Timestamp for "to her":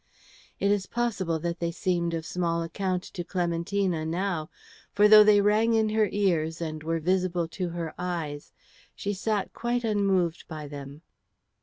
7.49-7.93